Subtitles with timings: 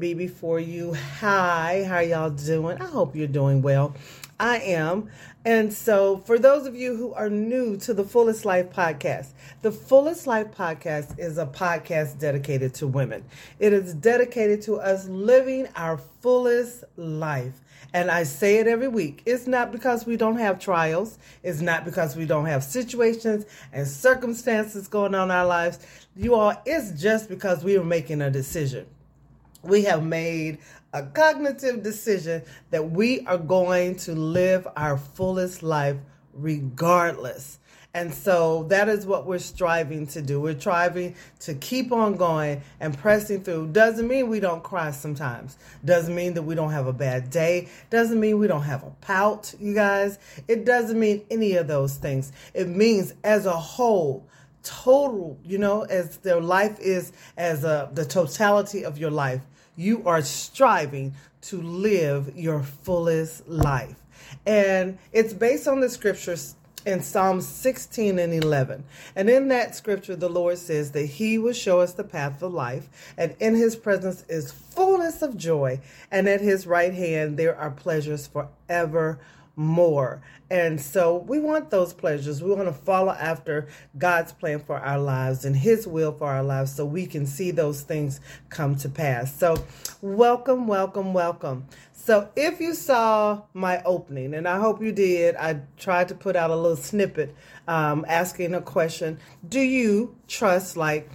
[0.00, 0.94] be before you.
[1.20, 2.78] Hi, how y'all doing?
[2.80, 3.94] I hope you're doing well.
[4.40, 5.10] I am.
[5.44, 9.28] And so, for those of you who are new to the Fullest Life podcast,
[9.60, 13.24] the Fullest Life podcast is a podcast dedicated to women.
[13.58, 17.60] It is dedicated to us living our fullest life.
[17.92, 19.22] And I say it every week.
[19.26, 23.44] It's not because we don't have trials, it's not because we don't have situations
[23.74, 25.78] and circumstances going on in our lives.
[26.16, 28.86] You all, it's just because we are making a decision
[29.62, 30.58] we have made
[30.92, 35.96] a cognitive decision that we are going to live our fullest life
[36.32, 37.58] regardless.
[37.92, 40.40] And so that is what we're striving to do.
[40.40, 43.68] We're striving to keep on going and pressing through.
[43.68, 45.58] Doesn't mean we don't cry sometimes.
[45.84, 47.68] Doesn't mean that we don't have a bad day.
[47.90, 50.20] Doesn't mean we don't have a pout, you guys.
[50.46, 52.30] It doesn't mean any of those things.
[52.54, 54.24] It means as a whole,
[54.62, 59.42] total, you know, as their life is as a the totality of your life
[59.76, 63.96] you are striving to live your fullest life.
[64.46, 66.54] And it's based on the scriptures
[66.86, 68.84] in Psalm 16 and 11.
[69.16, 72.52] And in that scripture, the Lord says that He will show us the path of
[72.52, 77.56] life, and in His presence is fullness of joy, and at His right hand there
[77.56, 79.18] are pleasures forever
[79.60, 80.22] more.
[80.50, 82.42] And so we want those pleasures.
[82.42, 86.42] We want to follow after God's plan for our lives and His will for our
[86.42, 89.32] lives so we can see those things come to pass.
[89.36, 89.64] So,
[90.00, 91.66] welcome, welcome, welcome.
[91.92, 96.34] So, if you saw my opening, and I hope you did, I tried to put
[96.34, 97.34] out a little snippet
[97.68, 101.10] um, asking a question Do you trust like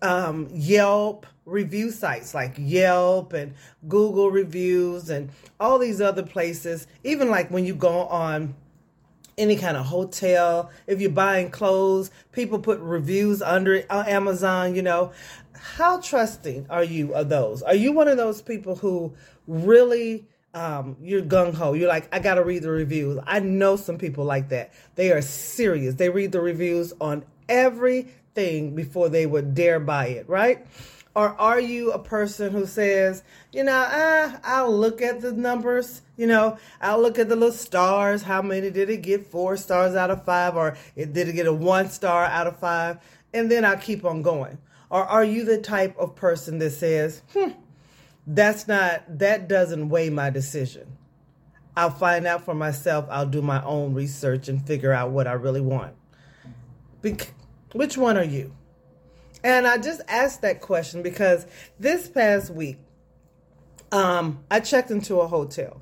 [0.00, 1.26] um, Yelp?
[1.46, 3.54] Review sites like Yelp and
[3.88, 6.86] Google reviews and all these other places.
[7.04, 8.54] Even like when you go on
[9.38, 14.74] any kind of hotel, if you're buying clothes, people put reviews under it on Amazon,
[14.74, 15.12] you know.
[15.54, 17.62] How trusting are you of those?
[17.62, 19.14] Are you one of those people who
[19.46, 21.74] really um, you're gung ho.
[21.74, 23.18] You're like, I gotta read the reviews.
[23.26, 24.72] I know some people like that.
[24.94, 25.96] They are serious.
[25.96, 30.66] They read the reviews on everything before they would dare buy it, right?
[31.16, 36.02] Or are you a person who says, you know, ah, I'll look at the numbers,
[36.18, 38.22] you know, I'll look at the little stars.
[38.22, 39.26] How many did it get?
[39.26, 42.58] Four stars out of five, or it, did it get a one star out of
[42.58, 42.98] five?
[43.32, 44.58] And then I'll keep on going.
[44.90, 47.52] Or are you the type of person that says, hmm,
[48.26, 50.98] that's not, that doesn't weigh my decision?
[51.78, 53.06] I'll find out for myself.
[53.10, 55.94] I'll do my own research and figure out what I really want.
[57.00, 57.16] Be-
[57.72, 58.55] which one are you?
[59.42, 61.46] And I just asked that question because
[61.78, 62.78] this past week,
[63.92, 65.80] um, I checked into a hotel.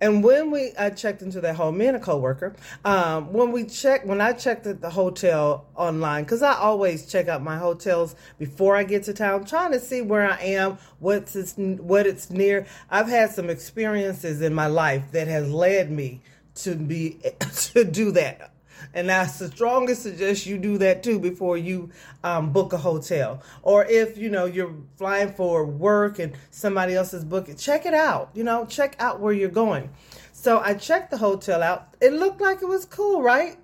[0.00, 2.54] And when we I checked into that home, me and a coworker,
[2.84, 7.26] um, when we checked when I checked at the hotel online, because I always check
[7.26, 11.34] out my hotels before I get to town, trying to see where I am, what's
[11.34, 12.66] it's, what it's near.
[12.90, 16.20] I've had some experiences in my life that has led me
[16.56, 17.20] to be
[17.72, 18.52] to do that
[18.94, 21.90] and I strongly suggest you do that too before you
[22.24, 23.42] um, book a hotel.
[23.62, 27.94] Or if you know you're flying for work and somebody else is booking, check it
[27.94, 28.30] out.
[28.34, 29.90] You know, check out where you're going.
[30.32, 31.94] So I checked the hotel out.
[32.00, 33.56] It looked like it was cool, right?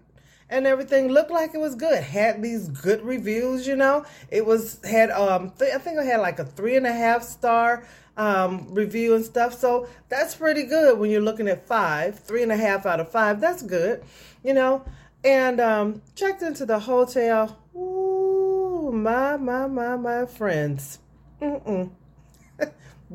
[0.50, 2.02] and everything looked like it was good.
[2.02, 4.04] Had these good reviews, you know.
[4.30, 7.22] It was had um th- I think I had like a three and a half
[7.22, 7.86] star
[8.16, 9.58] um review and stuff.
[9.58, 13.10] So that's pretty good when you're looking at five, three and a half out of
[13.10, 13.40] five.
[13.40, 14.04] That's good,
[14.42, 14.84] you know
[15.24, 17.58] and um, checked into the hotel.
[17.74, 20.98] Ooh, my, my, my, my friends.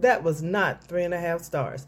[0.01, 1.85] That was not three and a half stars.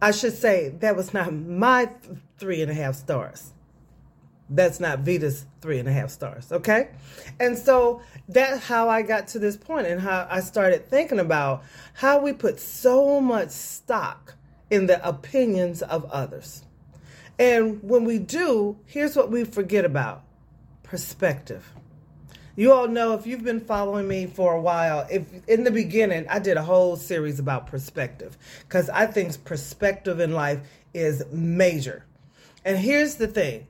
[0.00, 1.90] I should say that was not my
[2.38, 3.52] three and a half stars.
[4.50, 6.90] That's not Vita's three and a half stars, okay?
[7.40, 11.64] And so that's how I got to this point and how I started thinking about
[11.94, 14.34] how we put so much stock
[14.70, 16.62] in the opinions of others.
[17.38, 20.22] And when we do, here's what we forget about
[20.82, 21.72] perspective.
[22.56, 26.26] You all know if you've been following me for a while, if in the beginning
[26.28, 30.60] I did a whole series about perspective because I think perspective in life
[30.92, 32.04] is major.
[32.64, 33.66] And here's the thing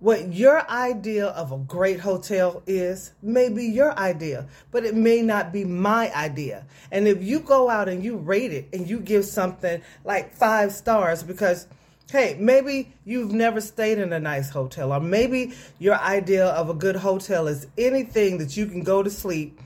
[0.00, 5.22] what your idea of a great hotel is may be your idea, but it may
[5.22, 6.66] not be my idea.
[6.90, 10.72] And if you go out and you rate it and you give something like five
[10.72, 11.66] stars because
[12.08, 16.74] Hey, maybe you've never stayed in a nice hotel, or maybe your idea of a
[16.74, 19.60] good hotel is anything that you can go to sleep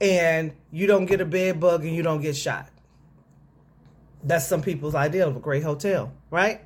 [0.00, 2.68] and you don't get a bed bug and you don't get shot.
[4.24, 6.60] That's some people's idea of a great hotel, right?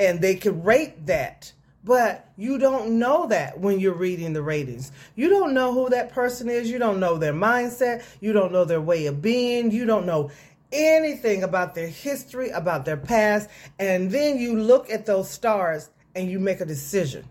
[0.00, 1.52] And they can rate that
[1.84, 4.90] But you don't know that when you're reading the ratings.
[5.16, 6.70] You don't know who that person is.
[6.70, 8.02] You don't know their mindset.
[8.20, 9.70] You don't know their way of being.
[9.70, 10.30] You don't know
[10.72, 13.48] anything about their history, about their past.
[13.78, 17.24] And then you look at those stars and you make a decision.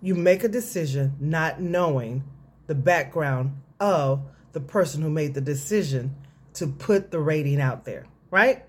[0.00, 2.24] You make a decision not knowing
[2.66, 4.22] the background of
[4.52, 6.14] the person who made the decision
[6.54, 8.64] to put the rating out there, right?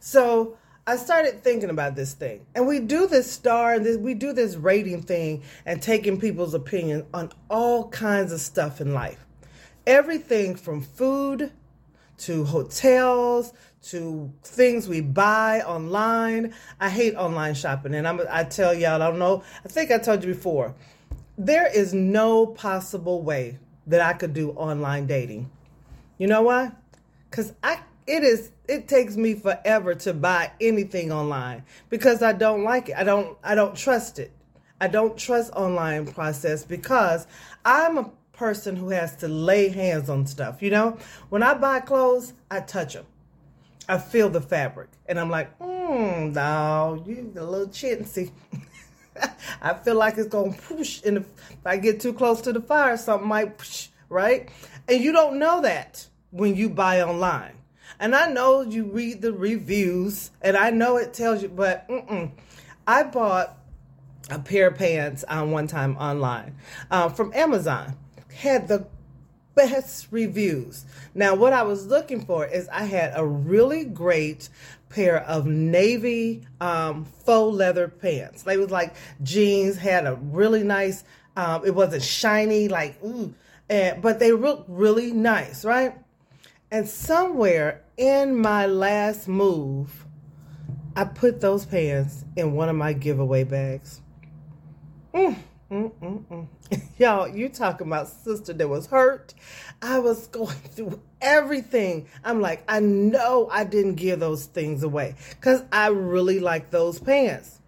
[0.00, 0.56] So
[0.86, 4.32] I started thinking about this thing, and we do this star, and this, we do
[4.32, 9.26] this rating thing, and taking people's opinion on all kinds of stuff in life.
[9.86, 11.52] Everything from food
[12.18, 16.54] to hotels to things we buy online.
[16.80, 19.42] I hate online shopping, and I'm, I tell y'all, I don't know.
[19.64, 20.74] I think I told you before.
[21.36, 25.50] There is no possible way that I could do online dating.
[26.18, 26.72] You know why?
[27.30, 32.64] Because I it is it takes me forever to buy anything online because I don't
[32.64, 32.96] like it.
[32.96, 34.32] I don't I don't trust it.
[34.80, 37.26] I don't trust online process because
[37.64, 40.96] I'm a person who has to lay hands on stuff, you know?
[41.28, 43.04] When I buy clothes, I touch them.
[43.88, 48.30] I feel the fabric and I'm like, "Hmm, no, you a little chintzy."
[49.62, 51.26] I feel like it's going to push and if
[51.64, 54.48] I get too close to the fire, something might push, right?
[54.86, 57.54] And you don't know that when you buy online.
[57.98, 62.30] And I know you read the reviews, and I know it tells you, but mm-mm.
[62.86, 63.58] I bought
[64.30, 66.54] a pair of pants on one time online
[66.92, 67.96] uh, from Amazon.
[68.38, 68.86] Had the
[69.56, 70.84] best reviews.
[71.14, 74.48] Now, what I was looking for is I had a really great
[74.88, 78.44] pair of navy um, faux leather pants.
[78.44, 78.94] They was like
[79.24, 81.02] jeans, had a really nice.
[81.36, 83.34] Um, it wasn't shiny, like ooh,
[83.68, 85.94] and but they looked really nice, right?
[86.70, 90.06] And somewhere in my last move,
[90.94, 94.02] I put those pants in one of my giveaway bags.
[95.12, 95.36] Mm,
[95.70, 96.48] mm, mm, mm.
[96.98, 99.34] Y'all, you talking about sister that was hurt.
[99.82, 102.08] I was going through everything.
[102.24, 106.98] I'm like, I know I didn't give those things away because I really like those
[106.98, 107.58] pants.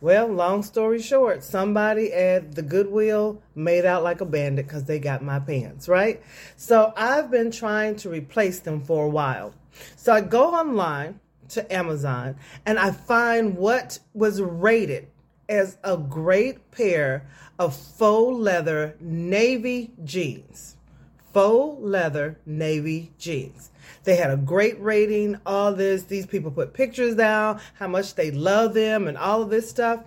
[0.00, 4.98] Well, long story short, somebody at the Goodwill made out like a bandit because they
[4.98, 6.22] got my pants, right?
[6.56, 9.54] So I've been trying to replace them for a while.
[9.96, 12.36] So I go online to Amazon
[12.66, 15.08] and I find what was rated
[15.48, 17.26] as a great pair
[17.58, 20.76] of faux leather navy jeans.
[21.32, 23.70] Faux leather navy jeans.
[24.04, 26.04] They had a great rating, all this.
[26.04, 30.00] These people put pictures down, how much they love them, and all of this stuff.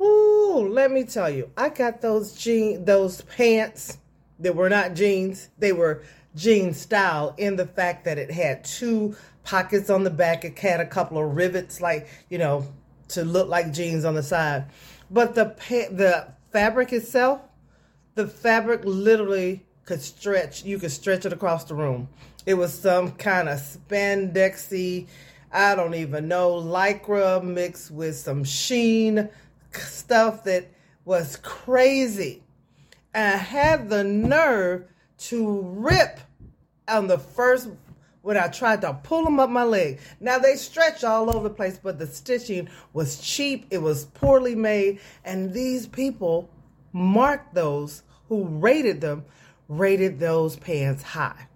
[0.00, 3.98] Ooh, let me tell you, I got those jeans, those pants
[4.38, 5.48] that were not jeans.
[5.58, 6.02] They were
[6.34, 10.44] jean style in the fact that it had two pockets on the back.
[10.44, 12.66] It had a couple of rivets, like you know,
[13.10, 14.66] to look like jeans on the side.
[15.10, 17.40] But the the fabric itself,
[18.14, 20.64] the fabric literally could stretch.
[20.64, 22.08] You could stretch it across the room.
[22.46, 25.06] It was some kind of spandexy,
[25.52, 29.28] I don't even know, lycra mixed with some sheen
[29.72, 30.68] stuff that
[31.04, 32.42] was crazy.
[33.12, 34.84] And I had the nerve
[35.18, 36.20] to rip
[36.88, 37.68] on the first
[38.22, 40.00] when I tried to pull them up my leg.
[40.20, 44.54] Now they stretch all over the place, but the stitching was cheap, it was poorly
[44.54, 46.50] made, and these people
[46.92, 49.24] marked those who rated them
[49.70, 51.46] rated those pants high.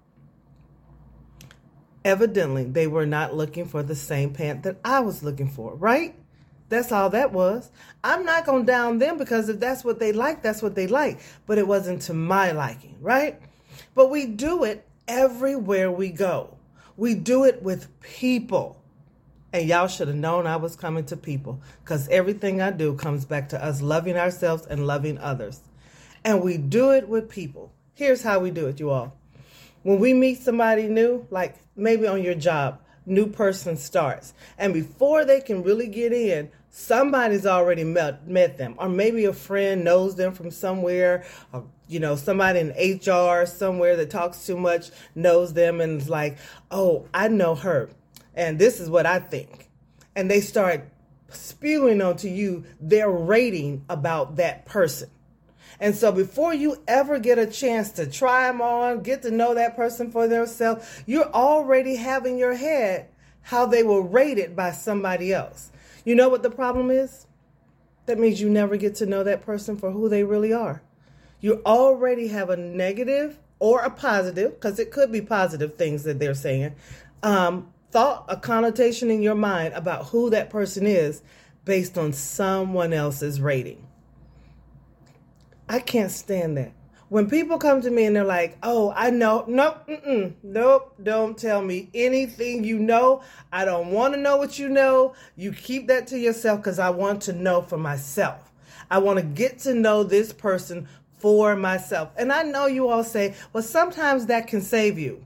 [2.05, 6.15] Evidently, they were not looking for the same pant that I was looking for, right?
[6.69, 7.71] That's all that was.
[8.05, 10.87] I'm not going to down them because if that's what they like, that's what they
[10.87, 11.21] like.
[11.47, 13.41] But it wasn't to my liking, right?
[13.95, 16.54] But we do it everywhere we go.
[16.97, 18.81] We do it with people.
[19.53, 23.25] And y'all should have known I was coming to people because everything I do comes
[23.25, 25.61] back to us loving ourselves and loving others.
[26.25, 27.73] And we do it with people.
[27.95, 29.17] Here's how we do it, you all.
[29.85, 34.35] When we meet somebody new, like maybe on your job, new person starts.
[34.59, 38.75] And before they can really get in, somebody's already met, met them.
[38.79, 43.97] Or maybe a friend knows them from somewhere, or you know, somebody in HR somewhere
[43.97, 46.39] that talks too much knows them and is like,
[46.71, 47.91] oh, I know her.
[48.35, 49.71] And this is what I think.
[50.17, 50.89] And they start
[51.29, 55.11] spewing onto you their rating about that person.
[55.81, 59.55] And so before you ever get a chance to try them on, get to know
[59.55, 63.09] that person for themselves, you're already having your head
[63.43, 65.71] how they were rated by somebody else.
[66.05, 67.27] You know what the problem is?
[68.07, 70.83] That means you never get to know that person for who they really are.
[71.45, 76.19] You already have a negative or a positive, because it could be positive things that
[76.19, 76.75] they're saying,
[77.23, 81.21] um, thought, a connotation in your mind about who that person is
[81.67, 83.87] based on someone else's rating.
[85.69, 86.73] I can't stand that.
[87.11, 89.87] When people come to me and they're like, "Oh, I know, nope,
[90.43, 93.21] nope, don't tell me anything you know.
[93.53, 95.13] I don't want to know what you know.
[95.37, 98.51] You keep that to yourself because I want to know for myself.
[98.91, 100.89] I want to get to know this person
[101.25, 105.25] for myself." And I know you all say, "Well, sometimes that can save you."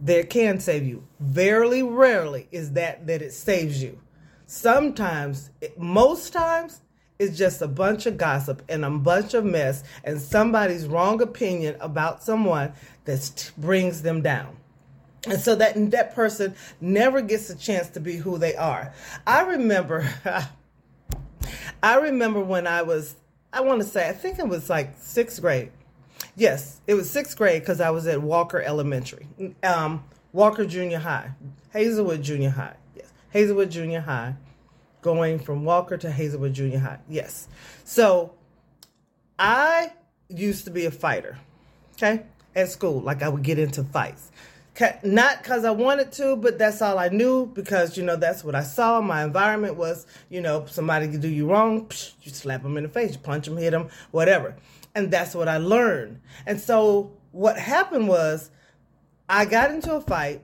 [0.00, 1.02] That can save you.
[1.18, 3.98] Very rarely is that that it saves you.
[4.46, 6.80] Sometimes, most times,
[7.18, 11.74] it's just a bunch of gossip and a bunch of mess and somebody's wrong opinion
[11.80, 12.72] about someone
[13.04, 14.56] that brings them down.
[15.26, 18.94] And so that that person never gets a chance to be who they are.
[19.26, 20.08] I remember
[21.82, 23.16] I remember when I was
[23.52, 25.70] I want to say I think it was like 6th grade.
[26.36, 29.26] Yes, it was 6th grade cuz I was at Walker Elementary.
[29.62, 31.30] Um, Walker Junior High.
[31.72, 32.76] Hazelwood Junior High.
[32.94, 33.06] Yes.
[33.30, 34.34] Hazelwood Junior High
[35.02, 36.98] going from Walker to Hazelwood Junior High.
[37.08, 37.48] Yes.
[37.84, 38.34] So
[39.38, 39.92] I
[40.28, 41.38] used to be a fighter,
[41.94, 42.24] okay,
[42.54, 43.00] at school.
[43.00, 44.30] Like I would get into fights.
[45.02, 48.54] Not because I wanted to, but that's all I knew because, you know, that's what
[48.54, 49.00] I saw.
[49.00, 52.84] My environment was, you know, somebody could do you wrong, psh, you slap them in
[52.84, 54.56] the face, you punch them, hit them, whatever.
[54.94, 56.20] And that's what I learned.
[56.46, 58.50] And so what happened was
[59.28, 60.42] I got into a fight.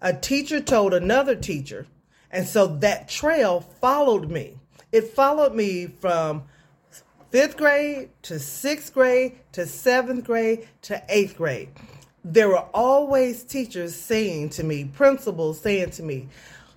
[0.00, 1.86] A teacher told another teacher
[2.30, 4.58] and so that trail followed me.
[4.92, 6.44] It followed me from
[7.30, 11.68] fifth grade to sixth grade to seventh grade to eighth grade.
[12.30, 16.28] There were always teachers saying to me, principals saying to me,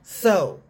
[0.02, 0.62] so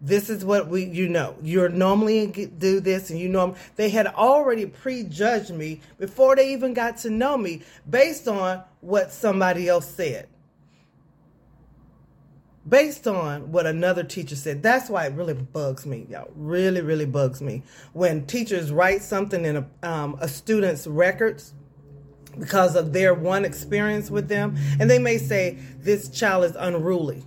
[0.00, 4.06] this is what we you know you're normally do this and you know they had
[4.06, 9.86] already prejudged me before they even got to know me based on what somebody else
[9.86, 10.26] said
[12.68, 14.62] based on what another teacher said.
[14.62, 16.30] That's why it really bugs me, y'all.
[16.36, 21.54] Really, really bugs me when teachers write something in a, um, a student's records
[22.40, 27.24] because of their one experience with them, and they may say this child is unruly.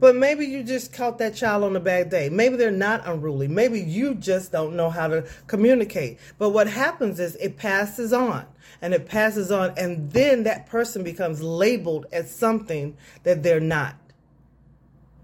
[0.00, 2.28] But maybe you just caught that child on a bad day.
[2.28, 3.48] Maybe they're not unruly.
[3.48, 6.18] Maybe you just don't know how to communicate.
[6.36, 8.46] But what happens is it passes on
[8.82, 13.96] and it passes on, and then that person becomes labeled as something that they're not.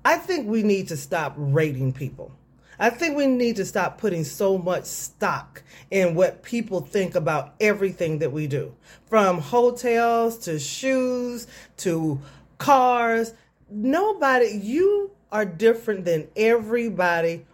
[0.04, 2.32] I think we need to stop rating people.
[2.80, 7.54] I think we need to stop putting so much stock in what people think about
[7.60, 8.74] everything that we do.
[9.04, 11.46] From hotels to shoes
[11.78, 12.18] to
[12.56, 13.34] cars.
[13.68, 17.44] Nobody, you are different than everybody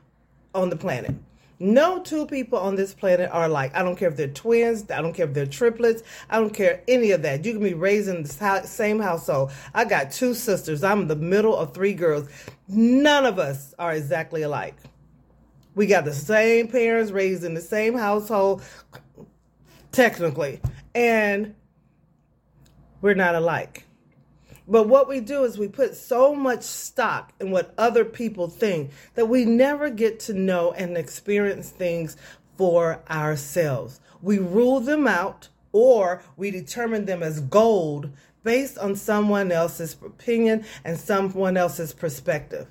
[0.54, 1.16] on the planet.
[1.58, 3.74] No two people on this planet are like.
[3.74, 4.88] I don't care if they're twins.
[4.92, 6.04] I don't care if they're triplets.
[6.30, 7.44] I don't care any of that.
[7.44, 9.50] You can be raised in the same household.
[9.74, 10.84] I got two sisters.
[10.84, 12.28] I'm the middle of three girls.
[12.68, 14.76] None of us are exactly alike.
[15.76, 18.62] We got the same parents, raised in the same household,
[19.92, 20.60] technically,
[20.94, 21.54] and
[23.02, 23.84] we're not alike.
[24.66, 28.90] But what we do is we put so much stock in what other people think
[29.16, 32.16] that we never get to know and experience things
[32.56, 34.00] for ourselves.
[34.22, 38.10] We rule them out or we determine them as gold
[38.42, 42.66] based on someone else's opinion and someone else's perspective.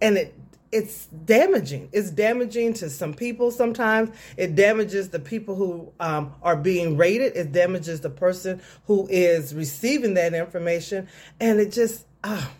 [0.00, 0.34] And it
[0.70, 1.88] it's damaging.
[1.92, 4.10] It's damaging to some people sometimes.
[4.36, 7.36] It damages the people who um, are being rated.
[7.36, 11.08] It damages the person who is receiving that information.
[11.40, 12.50] And it just, ah,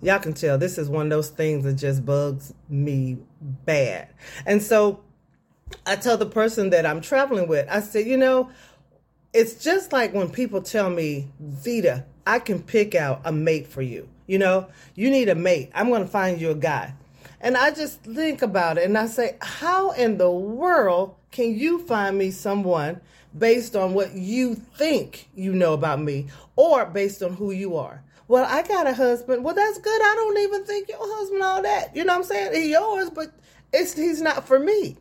[0.00, 4.08] y'all can tell this is one of those things that just bugs me bad.
[4.46, 5.00] And so
[5.84, 8.50] I tell the person that I'm traveling with, I said, you know,
[9.32, 13.82] it's just like when people tell me, Vita, I can pick out a mate for
[13.82, 14.08] you.
[14.26, 15.70] You know, you need a mate.
[15.74, 16.94] I'm going to find you a guy.
[17.40, 21.78] And I just think about it and I say, how in the world can you
[21.86, 23.00] find me someone
[23.36, 28.02] based on what you think you know about me or based on who you are?
[28.28, 29.44] Well, I got a husband.
[29.44, 30.00] Well, that's good.
[30.02, 31.94] I don't even think your husband all that.
[31.94, 32.54] You know what I'm saying?
[32.54, 33.32] He's yours, but
[33.72, 34.96] it's he's not for me.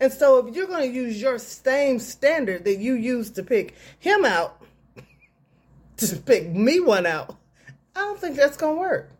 [0.00, 3.74] And so if you're going to use your same standard that you used to pick
[3.98, 4.62] him out
[5.96, 7.36] to pick me one out,
[7.98, 9.10] I don't think that's going to work.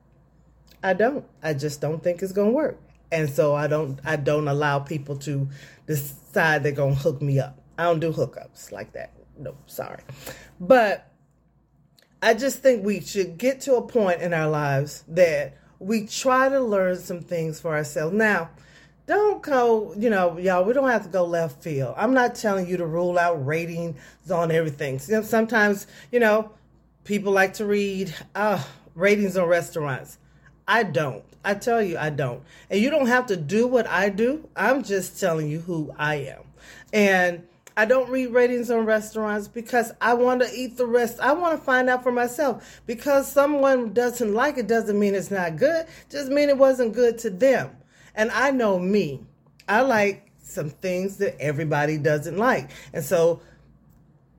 [0.85, 1.25] I don't.
[1.43, 2.81] I just don't think it's going to work.
[3.11, 5.49] And so I don't I don't allow people to
[5.87, 7.59] decide they're going to hook me up.
[7.77, 9.15] I don't do hookups like that.
[9.37, 10.03] No, sorry.
[10.61, 11.11] But
[12.23, 16.49] I just think we should get to a point in our lives that we try
[16.49, 18.15] to learn some things for ourselves.
[18.15, 18.51] Now,
[19.07, 21.95] don't go, you know, y'all, we don't have to go left field.
[21.97, 23.97] I'm not telling you to rule out ratings
[24.31, 24.99] on everything.
[24.99, 26.53] Sometimes, you know,
[27.09, 28.63] people like to read uh,
[28.95, 30.19] ratings on restaurants.
[30.69, 31.25] I don't.
[31.43, 32.43] I tell you, I don't.
[32.69, 34.47] And you don't have to do what I do.
[34.55, 36.43] I'm just telling you who I am.
[36.93, 37.49] And
[37.79, 41.19] I don't read ratings on restaurants because I want to eat the rest.
[41.21, 42.83] I want to find out for myself.
[42.85, 45.87] Because someone doesn't like it doesn't mean it's not good.
[46.11, 47.75] Just mean it wasn't good to them.
[48.15, 49.25] And I know me.
[49.67, 52.71] I like some things that everybody doesn't like.
[52.93, 53.41] And so,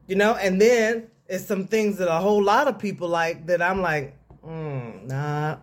[0.06, 3.62] you know, and then it's some things that a whole lot of people like that
[3.62, 5.58] I'm like, mm, nah,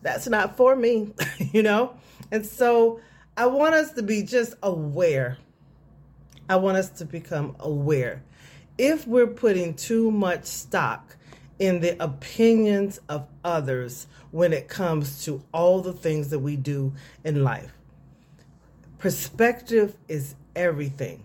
[0.00, 1.12] that's not for me,
[1.52, 1.94] you know?
[2.30, 3.00] And so
[3.36, 5.38] I want us to be just aware.
[6.48, 8.22] I want us to become aware.
[8.78, 11.16] If we're putting too much stock
[11.58, 16.92] in the opinions of others when it comes to all the things that we do
[17.24, 17.72] in life,
[18.98, 21.24] perspective is everything.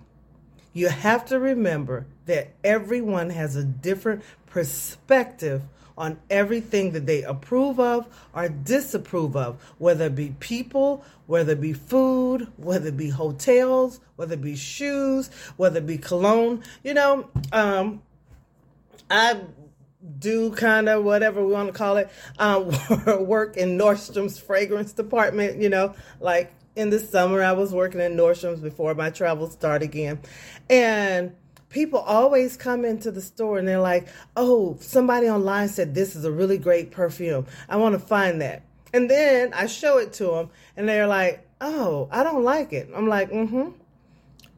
[0.75, 5.61] You have to remember that everyone has a different perspective
[5.97, 11.61] on everything that they approve of or disapprove of, whether it be people, whether it
[11.61, 16.61] be food, whether it be hotels, whether it be shoes, whether it be cologne.
[16.83, 18.01] You know, um,
[19.09, 19.39] I
[20.19, 22.67] do kind of whatever we want to call it, um,
[23.25, 28.15] work in Nordstrom's fragrance department, you know, like in the summer I was working in
[28.15, 30.19] Nordstrom's before my travels start again.
[30.69, 31.35] And
[31.69, 36.25] people always come into the store and they're like, oh, somebody online said this is
[36.25, 37.45] a really great perfume.
[37.67, 38.63] I want to find that.
[38.93, 42.89] And then I show it to them and they're like, oh, I don't like it.
[42.95, 43.69] I'm like, mm hmm.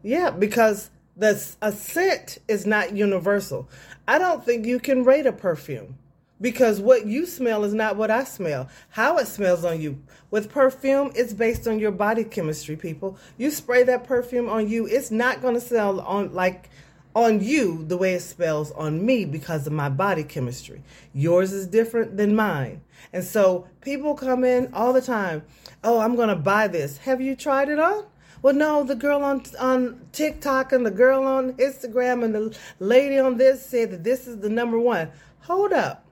[0.04, 3.68] Yeah, because the a scent is not universal.
[4.08, 5.98] I don't think you can rate a perfume
[6.40, 8.70] because what you smell is not what I smell.
[8.90, 10.02] How it smells on you.
[10.30, 13.18] With perfume, it's based on your body chemistry, people.
[13.38, 16.70] You spray that perfume on you, it's not going to smell on like
[17.16, 20.84] on you the way it smells on me because of my body chemistry.
[21.14, 22.82] Yours is different than mine.
[23.12, 25.44] And so people come in all the time,
[25.84, 26.98] "Oh, I'm going to buy this.
[27.00, 28.06] Have you tried it on?"
[28.44, 33.18] Well, no, the girl on on TikTok and the girl on Instagram and the lady
[33.18, 35.10] on this said that this is the number one.
[35.42, 36.07] Hold up.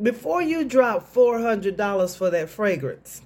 [0.00, 3.22] Before you drop $400 for that fragrance,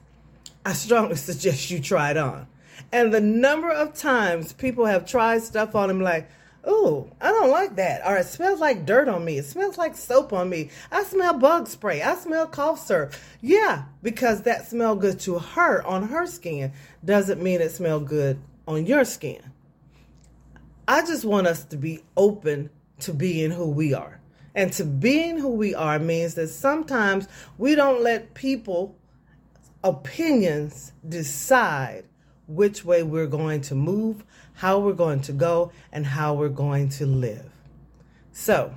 [0.64, 2.46] I strongly suggest you try it on.
[2.92, 6.28] And the number of times people have tried stuff on them like,
[6.68, 8.04] Ooh, I don't like that.
[8.04, 9.38] Or it smells like dirt on me.
[9.38, 10.70] It smells like soap on me.
[10.90, 12.02] I smell bug spray.
[12.02, 13.12] I smell cough syrup.
[13.40, 16.72] Yeah, because that smell good to her on her skin
[17.04, 19.52] doesn't mean it smell good on your skin.
[20.88, 24.20] I just want us to be open to being who we are.
[24.56, 28.96] And to being who we are means that sometimes we don't let people
[29.84, 32.04] opinions decide
[32.48, 36.88] which way we're going to move, how we're going to go, and how we're going
[36.88, 37.50] to live.
[38.32, 38.74] So,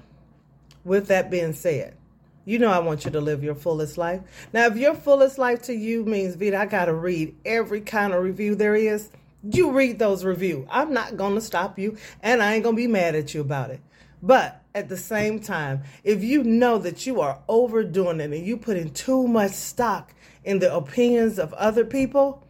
[0.83, 1.95] with that being said,
[2.43, 4.21] you know I want you to live your fullest life.
[4.51, 8.13] Now, if your fullest life to you means, Vita, I got to read every kind
[8.13, 9.09] of review there is,
[9.49, 10.67] you read those reviews.
[10.69, 13.39] I'm not going to stop you, and I ain't going to be mad at you
[13.39, 13.79] about it.
[14.21, 18.57] But at the same time, if you know that you are overdoing it and you
[18.57, 22.47] putting too much stock in the opinions of other people,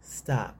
[0.00, 0.56] stop.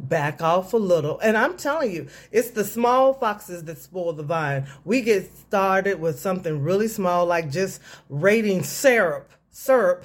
[0.00, 1.18] Back off a little.
[1.20, 4.68] And I'm telling you, it's the small foxes that spoil the vine.
[4.84, 10.04] We get started with something really small, like just rating syrup, syrup.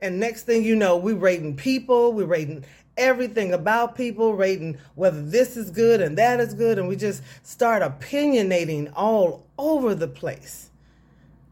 [0.00, 2.64] And next thing you know, we're rating people, We're rating
[2.96, 6.78] everything about people, rating whether this is good and that is good.
[6.78, 10.70] And we just start opinionating all over the place.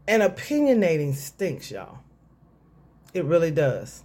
[0.07, 1.99] And opinionating stinks, y'all.
[3.13, 4.03] It really does.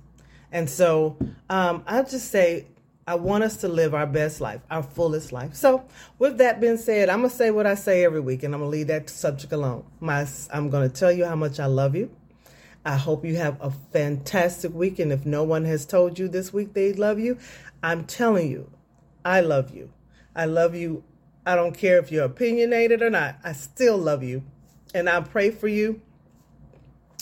[0.53, 1.16] And so
[1.51, 2.66] um, I'll just say,
[3.09, 5.55] I want us to live our best life, our fullest life.
[5.55, 5.85] So,
[6.18, 8.61] with that being said, I'm going to say what I say every week, and I'm
[8.61, 9.85] going to leave that subject alone.
[10.01, 12.11] My, I'm going to tell you how much I love you.
[12.87, 14.99] I hope you have a fantastic week.
[14.99, 17.37] And if no one has told you this week they love you,
[17.83, 18.70] I'm telling you,
[19.25, 19.92] I love you.
[20.35, 21.05] I love you.
[21.44, 23.37] I don't care if you're opinionated or not.
[23.44, 24.42] I still love you.
[24.94, 26.01] And I pray for you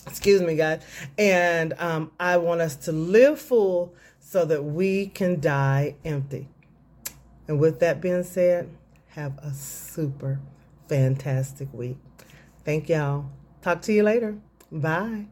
[0.07, 0.83] excuse me, God.
[1.19, 6.49] And um, I want us to live full so that we can die empty.
[7.49, 8.71] And with that being said,
[9.09, 10.41] have a super
[10.89, 11.99] fantastic week.
[12.65, 13.27] Thank y'all.
[13.63, 14.39] Talk to you later.
[14.73, 15.27] Bye.